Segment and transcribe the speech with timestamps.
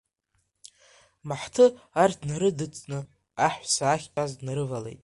[1.27, 1.65] Маҳҭы
[2.01, 2.99] арҭ днарыдҵны
[3.45, 4.99] аҳәса ахьтәаз днарывалеит…